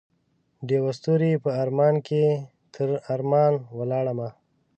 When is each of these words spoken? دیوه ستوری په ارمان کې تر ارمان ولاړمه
دیوه 0.67 0.91
ستوری 0.97 1.31
په 1.43 1.49
ارمان 1.61 1.95
کې 2.07 2.23
تر 2.73 2.89
ارمان 3.13 3.53
ولاړمه 3.79 4.29